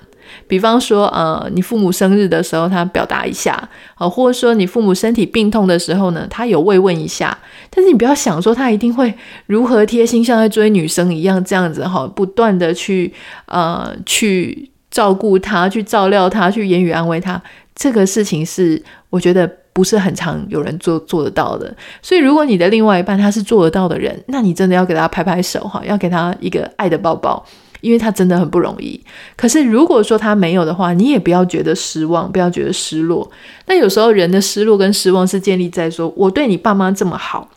[0.47, 7.37] 比方说，呃，你父母生日的时候，他表达一下，呃，或者说你父母身体病痛的时候呢，他有慰问一下。
[7.69, 9.13] 但是你不要想说他一定会
[9.45, 13.13] 如何贴心，像在追女生一样这样子哈，不断的去
[13.45, 17.41] 呃去照顾他，去照料他，去言语安慰他。
[17.75, 21.71] 这个事情是我觉得不是很常有人做做得到的。
[22.01, 27.45] 所以，如果你的另外一半他是做得到的人，那你真的要给他拍拍手哈，要给他一个爱的抱抱。
[27.87, 29.01] 因为他真的很不容易，
[29.37, 33.31] 可是如果说他没有的话，你也不要觉得失望，不要觉得失落。
[33.65, 37.49] 那有时候人的失落跟失望是建立在说，我对你爸妈这么好，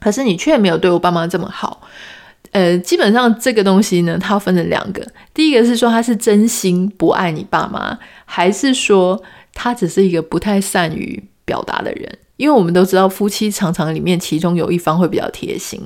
[0.00, 1.82] 可是你却没有对我爸妈这么好。
[2.52, 12.18] 呃，基本上这个东西呢，它分成两个，第一个是说他是真心不爱你爸妈，还是说他只是一个不太善于表达的人。
[12.38, 15.78] 因为我们都知道，夫妻常常里面其中有一方会比较贴心，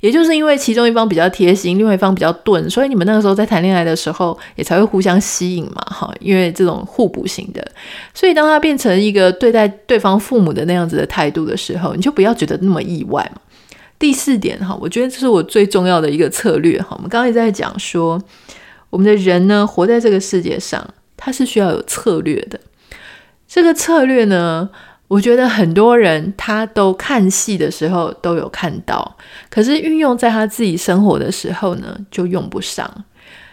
[0.00, 7.66] 也就是因为其中一方比较贴心，另外一方比较钝，所以你们那个时候在谈恋爱的时候也才会互相吸引嘛，哈，因为这种互补型的。
[8.14, 13.40] 所以当他变成一个对待对方父母的那样子的态度的时候，你就不要觉得那么意外嘛。
[13.98, 16.90] 第四点哈，我觉得这是我最重要的一个策略哈。
[16.92, 18.22] 我们刚刚也在讲说，
[18.90, 22.60] 我们的人呢，活在这个世界上，他是需要有策略的。
[23.48, 24.68] 这个策略呢，
[25.08, 29.16] 我觉得很多人他都看戏的时候都有看到，
[29.50, 33.04] 可是运用在他自己生活的时候呢，就用不上。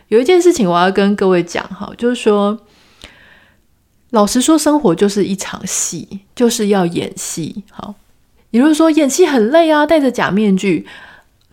[0.10, 2.60] 有一件事情我要跟各位讲哈，就是说，
[4.12, 7.64] 老实说，生活就是一场戏，就是要演戏。
[7.72, 7.96] 好，
[8.52, 10.86] 也就是说，演戏很累啊，戴着假面具。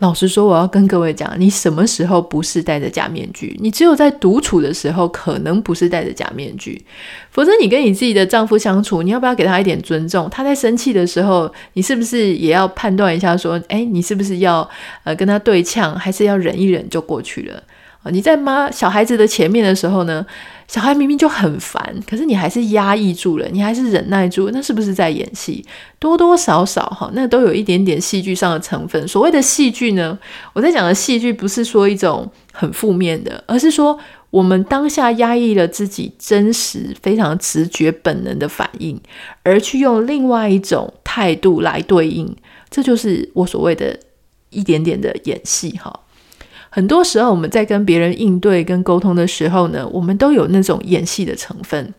[0.03, 3.57] 老实说，我要跟各位讲，你什么时候不是戴着假面具？
[3.61, 6.85] 你只有在独处的时候，可能不是戴着假面具。
[7.31, 10.29] 否则，你跟你自己的丈夫相处，你要不要给他一点尊重？
[10.29, 14.69] 他在生气的时候，你是不是也要判断一下，说，诶，你是不是要
[15.05, 17.63] 呃跟他对呛，还是要忍一忍就过去了？
[18.11, 20.25] 你在妈小孩子的前面的时候呢，
[20.67, 25.65] 小孩明明就很烦，可是你还是压抑住了，你还是忍耐住，那是不是在演戏？
[25.99, 29.07] 多多少少哈，那都有一点点戏剧上的成分。
[29.07, 30.17] 所谓的戏剧呢，
[30.53, 33.97] 我在讲的戏剧不是说一种很负面的，而是说
[34.29, 38.99] 我们当下压抑了自己真实、非常直觉、本能的反应，
[39.43, 42.35] 而去用另外一种态度来对应，
[42.69, 43.97] 这就是我所谓的
[44.49, 45.99] 一点点的演戏哈。
[46.75, 51.93] 很多时候，我们在跟别人应对、跟沟通的时候呢，我们都有那种演戏的成分。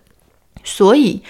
[0.65, 1.23] 所以，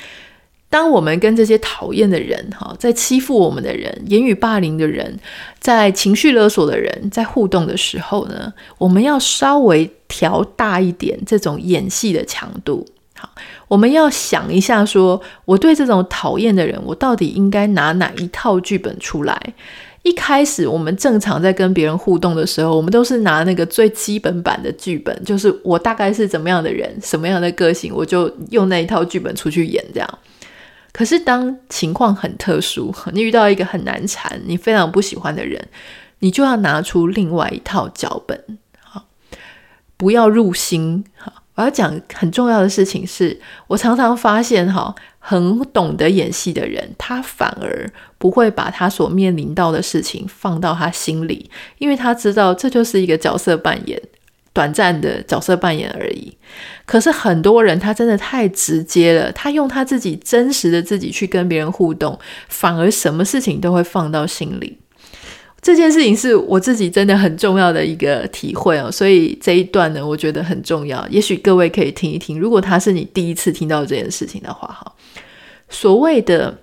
[0.70, 5.18] 当我们跟这些讨厌的人、哈，在欺负我们的人、言语霸凌的人、
[5.58, 12.86] 在情绪勒索的人，在互动的时候呢，我们要稍微调大一点这种演戏的强度。
[13.14, 13.28] 好，
[13.68, 19.52] 我们要想一下说，我对这种讨厌的人，我到底应该拿哪一套剧本出来？
[20.04, 30.18] 一开始我们正常在跟别人互动的时候，我们都是拿那个最基本版的剧本，就是我大概是怎么样的人，什么样的个性，我就用那一套剧本出去演这样。
[30.92, 35.58] 可是当情况很特殊，你遇到一个很难缠、你非常不喜欢的人，
[36.18, 39.06] 你就要拿出另外一套脚本，好，
[39.96, 41.02] 不要入心。
[41.16, 44.94] 好，我要讲很重要的事情是，我常常发现哈。
[45.26, 53.98] 很懂得演戏的人，他反而不会把他所面临到的事情放到他心里，因为他知道这就是一个角色扮演，
[54.52, 56.36] 短暂的角色扮演而已。
[56.84, 64.76] 可是很多人他真的太直接了，他用他自己真实的自己去跟别人互动，反而什么事情都会放到心里。
[65.64, 71.08] 这件事情是我自己真的很重要的一个体会哦，所以这一段呢，我觉得很重要。
[71.08, 74.92] 也许各位可以听一听，如果他是你第一次听到这件事情的话，哈，
[75.70, 76.58] 所谓的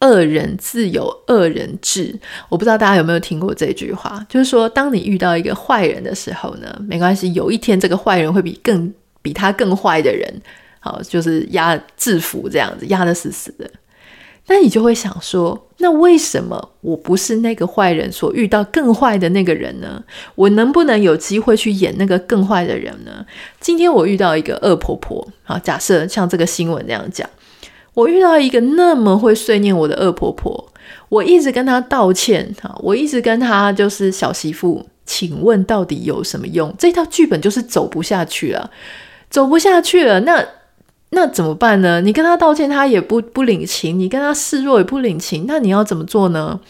[0.00, 2.18] 恶人自有恶人治，
[2.48, 8.90] 我不知道大家有没有听过这句话，就是说，当你遇到一个坏人的时候呢，没关系，有一天这个坏人会比更
[9.20, 10.32] 比他更坏的人，
[10.80, 13.70] 好，就是压制服这样子，压得死死的。
[14.50, 20.02] 那你就会想说，那为什么我不是那个坏人所遇到更坏的那个人呢？
[20.34, 23.24] 我能不能有机会去演那个更坏的人呢？
[23.60, 27.28] 今天我遇到一个恶婆婆，好，假设像这个新闻那样讲，
[27.92, 30.72] 我遇到一个那么会碎念我的恶婆婆，
[31.10, 36.74] 我一直跟她道歉，好，我一直跟她就是小媳妇，请问到底有什么用？
[36.78, 38.70] 这套剧本就是走不下去了，
[39.28, 40.42] 走不下去了，那。
[41.10, 42.00] 那怎么办呢？
[42.02, 45.46] 你跟他道歉，他也不不领情；你跟他示弱，也不领情。
[45.48, 46.60] 那你要怎么做呢？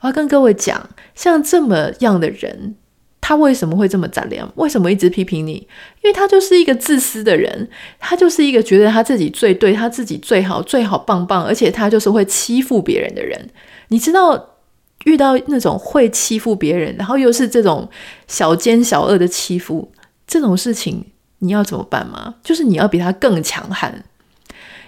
[0.00, 2.74] 我要跟各位讲，像这么样的人，
[3.20, 4.44] 他为什么会这么杂念？
[4.56, 5.68] 为什么一直批评你？
[6.02, 13.50] 因为他就是一个自私的人，他就是一个觉得他自己最对，他自己最好，最好棒棒，而且他就是会欺负别人的人。
[13.88, 14.56] 你知道，
[15.04, 17.88] 遇到那种会欺负别人，然后又是这种
[18.26, 19.92] 小奸小恶的欺负，
[20.26, 21.04] 这种事情。
[21.40, 22.36] 你要怎么办吗？
[22.42, 24.02] 就是你要比他更强悍。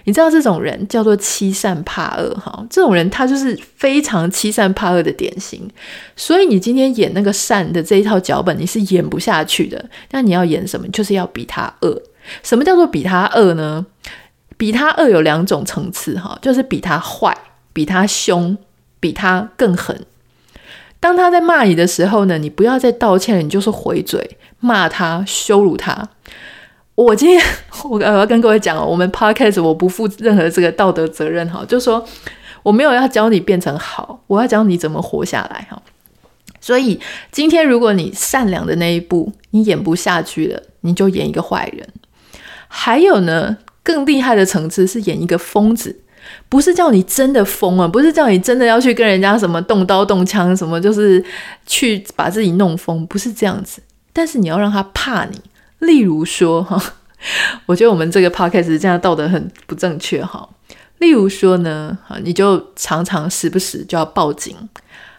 [0.05, 5.69] 你知道这种人叫做欺善怕恶，哈，这种人他就是非常欺善怕恶的典型。
[6.15, 9.89] 所以你今天演那个善的这一套脚本，你是演不下去的。
[10.11, 10.85] 那你要演什么？
[10.89, 12.01] 就是要比他恶。
[12.41, 13.85] 什么叫做比他恶呢？
[14.57, 17.35] 比他恶有两种层次，哈，就是比他坏、
[17.71, 18.57] 比他凶、
[18.99, 20.05] 比他更狠。
[20.99, 26.07] 当他在骂你的时候呢，你不要再道歉了，你就是回嘴骂他、羞辱他。
[26.95, 27.41] 我今天
[27.83, 32.03] 我我要跟各位讲哦，我们 podcast 我不负任何这个道德责任哈，就是说
[32.63, 35.81] 我没有要教你变成好，我要教你怎么活下来哈。
[36.61, 36.97] 所以
[37.29, 41.85] 今天如果你善良的那一步你演不下去了，你就演一个坏人。
[42.69, 45.99] 还有呢，更厉害的层次是演一个疯子，
[46.47, 51.23] 不是叫你真的疯啊，不是叫你真的要去跟人家什么动刀动枪什么，就是
[51.65, 53.81] 去把自己弄疯，不是这样子。
[54.13, 55.41] 但是你要让他怕你。
[55.79, 56.81] 例如说哈，
[57.65, 60.47] 我觉得我们这个 podcast 这样道德很不正确哈。
[60.99, 64.55] 例如说呢，你就常常时不时就要报警，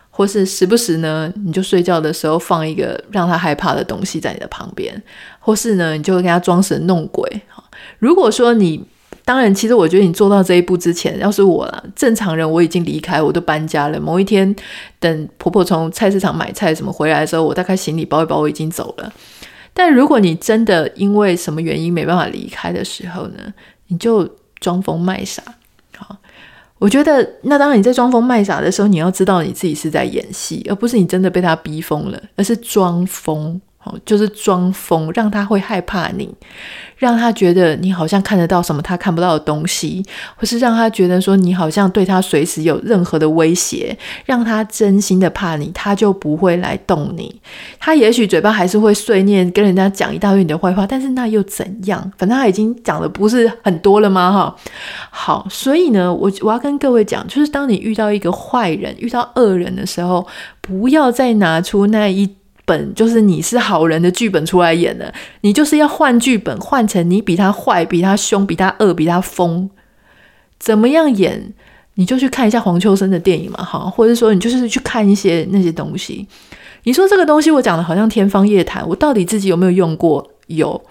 [0.09, 5.03] 或是时不时呢，你就睡觉的时候放一个让他害怕的东西在你的旁边，
[5.39, 7.63] 或是呢，你就跟他装神弄鬼哈。
[7.99, 8.83] 如果说你，
[9.25, 13.99] 当然，其实我觉得你做到这一步之前，要是我啦，正常人我已经离开，我都搬家了。
[13.99, 14.55] 某一天，
[15.01, 19.11] 等婆婆从菜市场买菜什么回来的时候，我大概行李包一包，我已经走了。
[19.73, 23.39] 但如果你真的因为什么原因没办法离开的时候呢，
[23.89, 24.29] 你就
[24.61, 25.43] 装疯卖傻。
[25.97, 26.17] 好，
[26.79, 33.61] 我觉得那当然你在装疯卖傻的时候，你要知道你自己是在演戏，而不是你真的被他逼疯了，而是装疯。
[34.05, 36.33] 就是装疯，让他会害怕你，
[36.97, 40.05] 让他觉得你好像看得到什么他看不到的东西，
[40.37, 47.41] 或是让他觉得说你好像对他随时有任何的威胁，让他真心的怕你，他就不会来动你。
[47.79, 52.01] 他也许嘴巴还是会碎念，跟人家讲一大堆你的坏话，但是那又怎样？
[52.17, 54.33] 反正他已经讲的不是很多了吗？
[54.33, 54.57] 哈，
[55.11, 60.27] 好，所以呢，我我要跟各位讲，就是当你遇到一个坏人、遇到恶人的时候，
[60.61, 62.31] 不要再拿出那一。
[62.65, 65.13] 本就是你是好人的剧本出来演的，
[65.43, 69.69] 你就是要换剧本，换成你比他坏、比他凶、比他恶、比他疯，
[70.59, 71.53] 怎么样演？
[71.97, 76.27] 你就去看一下黄秋生的电影嘛，哈，或者说你就是去看一些那些东西。
[76.83, 80.29] 你说这个东西我讲的好像天方夜谭，我到底自己有没有用过？
[80.49, 80.83] 有，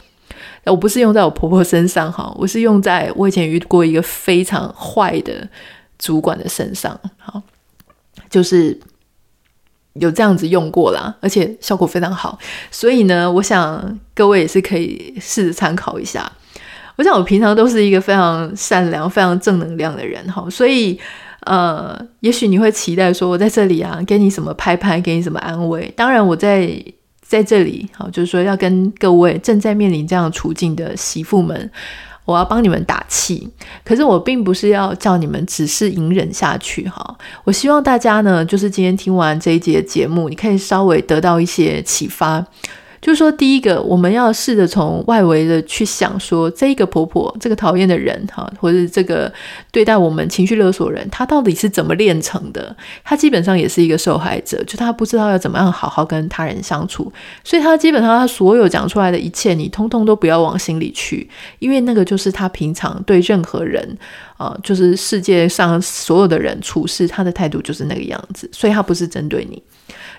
[0.66, 5.48] 我不是用在我婆婆身上，哈，我是用在我以前遇过一个非常坏的
[5.98, 7.42] 主管的身上，好，
[8.30, 8.80] 就是。
[9.94, 12.38] 有这样子用过啦，而且效果非常好，
[12.72, 16.32] 所以呢，我想各位也是可以试着参考一下。
[16.96, 21.00] 我想我平常都是一个非常善良、非常正能量的人哈，所以
[21.42, 25.92] 呃，也许你会期待说我在这里啊，给你什么拍拍，给你什么安慰。
[25.96, 26.72] 当然，我在
[27.22, 31.72] 在这里好，就是说要跟各位正在面临这样处境的媳妇们。
[32.26, 33.50] 我要帮你们打气，
[33.84, 37.18] 可是我并不是要叫你们只是隐忍下去哈。
[37.44, 42.46] 我希望大家呢，就是今天听完这一节节目，你可以稍微得到一些启发。
[43.04, 49.30] 就是说，第一个，我们要试着从外围的去想，说这一个婆婆，这个讨厌的人，哈，或者这个
[49.74, 52.74] 对待我们情绪勒索人，他到底是怎么炼成的？
[53.04, 57.12] 他基本上也是一个受害者，就他不知道要怎么样好好跟他人相处，
[57.44, 61.30] 所以他基本上他所有讲出来的一切，你通通都不要往心里去，
[61.60, 63.98] 因为那个就是他平常对任何人，
[64.44, 69.62] 呃，就是世界上所有的人处事，他的态度就是那个样子，所以他不是针对你。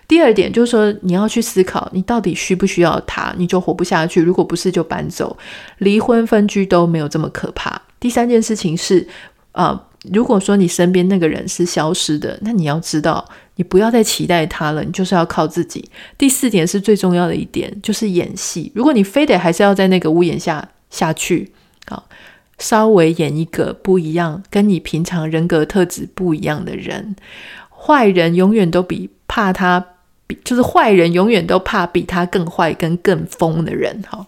[0.09, 4.22] 第二点就是说，你要去思考，你到底需不需要他，你就活不下去。
[4.22, 5.37] 如果不是，就搬走，
[5.79, 7.81] 离婚分居都没有这么可怕。
[8.01, 9.07] 第三件事情是，
[9.53, 15.91] 啊、呃，如果说你身边那个人是消失的，那你要知道，你不要再期待他了，你就是要靠自己。
[16.16, 18.70] 第四点是最重要的一点，就是演戏。
[18.75, 21.51] 如果你非得还是要在那个屋檐下下去，
[21.87, 22.07] 好，
[22.59, 27.17] 稍微演一个不一样，跟你平常人格特质不一样的人。
[27.71, 29.87] 坏人永远都比怕他。
[30.27, 34.03] 比就是坏人永远都怕比他更坏、跟更疯的人。
[34.09, 34.27] 哈，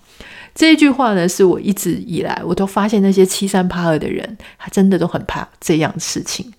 [0.54, 6.52] 这一句话呢，是我一直以来我都发现那些欺三怕二的人，他真的都很怕这样的事情。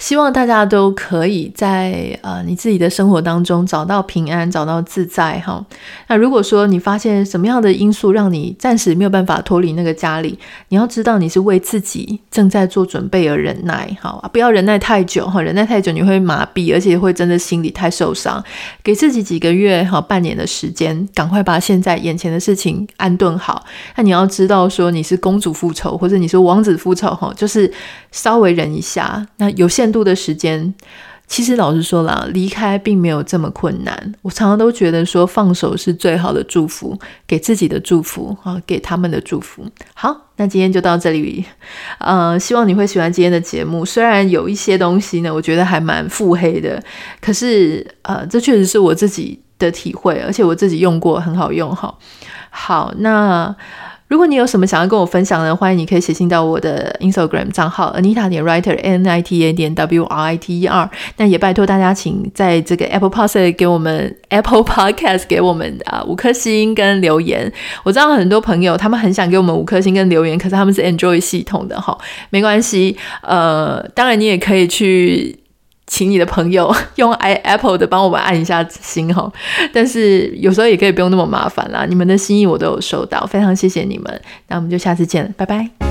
[0.00, 5.64] 希望大家都可以在呃你自己的生活当中找到平安，找到自在哈。
[6.08, 10.38] 那如果说你发现什么样的因素让你暂时没有办法脱离那个家里，
[10.70, 18.42] 你要知道你是为自己正在做准备而忍耐哈，不要忍耐太久哈，忍耐太久你会麻痹，而且会真的心里太受伤。
[18.82, 23.66] 给自己几个月哈，半年的时间，赶快把现在眼前的事情安顿好。
[23.96, 27.70] 那你要知道说你是公主复仇，或者你是王子复仇哈，就是
[28.10, 29.26] 稍微忍一下。
[29.36, 30.74] 那有限度的时间，
[31.26, 34.14] 其实老实说啦，离开并没有这么困难。
[34.22, 39.64] 我常常都觉得说，放手是最好的祝福，给自己的祝福啊，给他们的祝福。
[39.94, 41.44] 好，那今天就到这里。
[41.98, 43.84] 呃，希望你会喜欢今天的节目。
[43.84, 46.82] 虽然有一些东西呢，我觉得还蛮腹黑的，
[47.20, 51.74] 可是呃，这确实是我自己的体会，而且我自己用过，很好用。
[51.74, 51.96] 哈，
[52.50, 53.54] 好，那。
[54.10, 60.66] 如果你有什么想要跟我分享的，欢迎你可以写信到我的 Instagram 账号 Anita 点 Writer N I T A 点 W R I T E
[60.66, 60.90] R。
[61.16, 67.50] 那也拜托大家，请在这个 Apple Podcast 给我们 Apple Podcast 给我们啊五颗星跟留言。
[67.84, 71.96] 我知道很多朋友他们很想给我们五颗星跟留言，可是他们是 Android 系统的哈，
[72.30, 72.96] 没关系。
[73.22, 75.39] 呃，当然你也可以去。
[75.90, 79.30] 请你的朋友 用 i Apple 的帮我们按一下心哈，
[79.72, 81.84] 但是有时候也可以不用那么麻烦啦。
[81.84, 84.22] 你们的心意我都有收到，非常谢谢你们。
[84.46, 85.89] 那我们就下次见，拜拜。